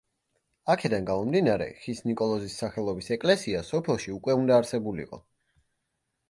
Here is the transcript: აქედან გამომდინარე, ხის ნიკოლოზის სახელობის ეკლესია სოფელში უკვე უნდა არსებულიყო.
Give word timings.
აქედან 0.73 1.03
გამომდინარე, 1.09 1.67
ხის 1.83 2.01
ნიკოლოზის 2.11 2.55
სახელობის 2.63 3.11
ეკლესია 3.17 3.61
სოფელში 3.69 4.15
უკვე 4.17 4.39
უნდა 4.41 4.59
არსებულიყო. 4.63 5.23